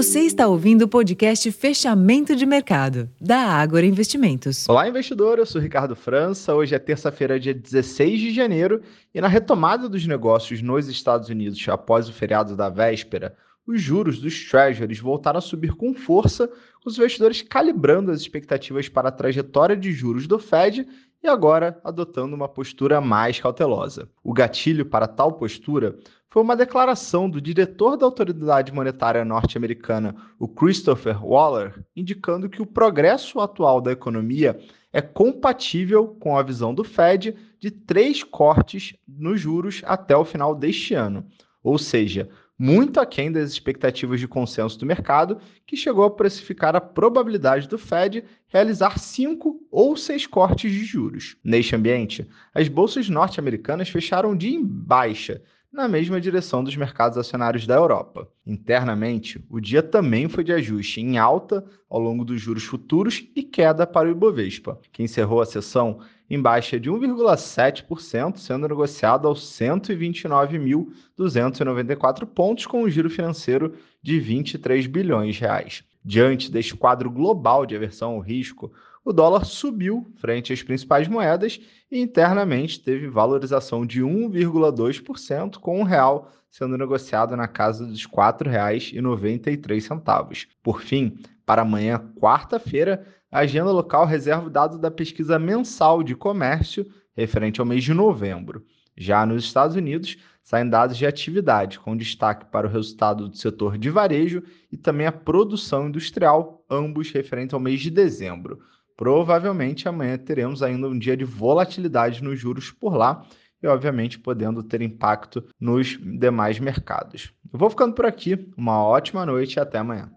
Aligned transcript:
Você 0.00 0.20
está 0.20 0.48
ouvindo 0.48 0.86
o 0.86 0.88
podcast 0.88 1.52
Fechamento 1.52 2.34
de 2.34 2.46
Mercado, 2.46 3.10
da 3.20 3.36
Ágora 3.36 3.84
Investimentos. 3.84 4.66
Olá, 4.66 4.88
investidor. 4.88 5.38
Eu 5.38 5.44
sou 5.44 5.60
Ricardo 5.60 5.94
França. 5.94 6.54
Hoje 6.54 6.74
é 6.74 6.78
terça-feira, 6.78 7.38
dia 7.38 7.52
16 7.52 8.18
de 8.18 8.32
janeiro, 8.32 8.80
e 9.14 9.20
na 9.20 9.28
retomada 9.28 9.90
dos 9.90 10.06
negócios 10.06 10.62
nos 10.62 10.88
Estados 10.88 11.28
Unidos 11.28 11.68
após 11.68 12.08
o 12.08 12.14
feriado 12.14 12.56
da 12.56 12.70
véspera, 12.70 13.36
os 13.66 13.82
juros 13.82 14.18
dos 14.18 14.48
treasuries 14.48 14.98
voltaram 14.98 15.36
a 15.36 15.42
subir 15.42 15.74
com 15.74 15.92
força, 15.92 16.50
os 16.82 16.96
investidores 16.96 17.42
calibrando 17.42 18.10
as 18.10 18.22
expectativas 18.22 18.88
para 18.88 19.10
a 19.10 19.12
trajetória 19.12 19.76
de 19.76 19.92
juros 19.92 20.26
do 20.26 20.38
Fed 20.38 20.88
e 21.22 21.28
agora 21.28 21.80
adotando 21.84 22.34
uma 22.34 22.48
postura 22.48 23.00
mais 23.00 23.38
cautelosa. 23.38 24.08
O 24.24 24.32
gatilho 24.32 24.86
para 24.86 25.06
tal 25.06 25.32
postura 25.32 25.98
foi 26.28 26.42
uma 26.42 26.56
declaração 26.56 27.28
do 27.28 27.40
diretor 27.40 27.96
da 27.96 28.06
autoridade 28.06 28.72
monetária 28.72 29.24
norte-americana, 29.24 30.14
o 30.38 30.46
Christopher 30.46 31.24
Waller, 31.24 31.84
indicando 31.94 32.48
que 32.48 32.62
o 32.62 32.66
progresso 32.66 33.40
atual 33.40 33.80
da 33.80 33.90
economia 33.90 34.58
é 34.92 35.00
compatível 35.02 36.16
com 36.20 36.36
a 36.36 36.42
visão 36.42 36.74
do 36.74 36.84
Fed 36.84 37.36
de 37.58 37.70
três 37.70 38.22
cortes 38.22 38.94
nos 39.06 39.40
juros 39.40 39.82
até 39.84 40.16
o 40.16 40.24
final 40.24 40.54
deste 40.54 40.94
ano. 40.94 41.26
Ou 41.62 41.78
seja, 41.78 42.28
muito 42.58 43.00
aquém 43.00 43.32
das 43.32 43.50
expectativas 43.50 44.20
de 44.20 44.28
consenso 44.28 44.78
do 44.78 44.84
mercado, 44.84 45.38
que 45.66 45.76
chegou 45.76 46.04
a 46.04 46.10
precificar 46.10 46.76
a 46.76 46.80
probabilidade 46.80 47.66
do 47.66 47.78
Fed 47.78 48.22
realizar 48.48 48.98
cinco 48.98 49.66
ou 49.70 49.96
seis 49.96 50.26
cortes 50.26 50.70
de 50.70 50.84
juros. 50.84 51.38
Neste 51.42 51.74
ambiente, 51.74 52.28
as 52.54 52.68
bolsas 52.68 53.08
norte-americanas 53.08 53.88
fecharam 53.88 54.36
de 54.36 54.48
em 54.48 54.62
baixa, 54.62 55.42
na 55.72 55.86
mesma 55.86 56.20
direção 56.20 56.64
dos 56.64 56.74
mercados 56.76 57.16
acionários 57.16 57.64
da 57.66 57.76
Europa. 57.76 58.28
Internamente, 58.44 59.42
o 59.48 59.60
dia 59.60 59.80
também 59.82 60.28
foi 60.28 60.42
de 60.42 60.52
ajuste 60.52 61.00
em 61.00 61.16
alta 61.16 61.64
ao 61.88 62.00
longo 62.00 62.24
dos 62.24 62.40
juros 62.40 62.64
futuros 62.64 63.24
e 63.36 63.42
queda 63.42 63.86
para 63.86 64.08
o 64.08 64.10
Ibovespa, 64.10 64.80
que 64.92 65.02
encerrou 65.02 65.40
a 65.40 65.46
sessão 65.46 66.00
em 66.28 66.38
baixa 66.40 66.78
de 66.78 66.90
1,7%, 66.90 68.36
sendo 68.36 68.68
negociado 68.68 69.26
aos 69.28 69.40
129.294 69.42 72.26
pontos 72.26 72.66
com 72.66 72.82
um 72.82 72.90
giro 72.90 73.10
financeiro 73.10 73.74
de 74.02 74.18
23 74.18 74.86
bilhões 74.86 75.36
de 75.36 75.42
reais. 75.42 75.84
Diante 76.04 76.50
deste 76.50 76.74
quadro 76.74 77.10
global 77.10 77.66
de 77.66 77.76
aversão 77.76 78.12
ao 78.12 78.20
risco, 78.20 78.72
o 79.04 79.12
dólar 79.12 79.44
subiu 79.44 80.10
frente 80.16 80.52
às 80.52 80.62
principais 80.62 81.08
moedas 81.08 81.60
e 81.90 82.00
internamente 82.00 82.80
teve 82.80 83.08
valorização 83.08 83.84
de 83.84 84.02
1,2%, 84.02 85.58
com 85.58 85.80
o 85.80 85.84
real 85.84 86.30
sendo 86.50 86.76
negociado 86.76 87.34
na 87.36 87.46
casa 87.46 87.86
dos 87.86 88.04
R$ 88.04 88.10
4,93. 88.12 90.48
Por 90.62 90.82
fim, 90.82 91.16
para 91.46 91.62
amanhã, 91.62 92.12
quarta-feira, 92.16 93.06
a 93.30 93.38
agenda 93.40 93.70
local 93.70 94.04
reserva 94.04 94.46
o 94.46 94.50
dado 94.50 94.78
da 94.78 94.90
pesquisa 94.90 95.38
mensal 95.38 96.02
de 96.02 96.16
comércio 96.16 96.84
referente 97.14 97.60
ao 97.60 97.66
mês 97.66 97.84
de 97.84 97.94
novembro. 97.94 98.64
Já 98.96 99.24
nos 99.24 99.44
Estados 99.44 99.76
Unidos, 99.76 100.16
saem 100.42 100.68
dados 100.68 100.96
de 100.96 101.06
atividade, 101.06 101.78
com 101.78 101.96
destaque 101.96 102.46
para 102.46 102.66
o 102.66 102.70
resultado 102.70 103.28
do 103.28 103.36
setor 103.36 103.78
de 103.78 103.90
varejo 103.90 104.42
e 104.70 104.76
também 104.76 105.06
a 105.06 105.12
produção 105.12 105.88
industrial, 105.88 106.64
ambos 106.68 107.10
referentes 107.10 107.54
ao 107.54 107.60
mês 107.60 107.80
de 107.80 107.90
dezembro. 107.90 108.60
Provavelmente 108.96 109.88
amanhã 109.88 110.18
teremos 110.18 110.62
ainda 110.62 110.88
um 110.88 110.98
dia 110.98 111.16
de 111.16 111.24
volatilidade 111.24 112.22
nos 112.22 112.38
juros 112.38 112.70
por 112.70 112.94
lá 112.94 113.24
e, 113.62 113.66
obviamente, 113.66 114.18
podendo 114.18 114.62
ter 114.62 114.82
impacto 114.82 115.44
nos 115.58 115.98
demais 115.98 116.58
mercados. 116.58 117.32
Eu 117.52 117.58
vou 117.58 117.70
ficando 117.70 117.94
por 117.94 118.06
aqui. 118.06 118.50
Uma 118.56 118.84
ótima 118.84 119.24
noite 119.24 119.56
e 119.56 119.60
até 119.60 119.78
amanhã. 119.78 120.10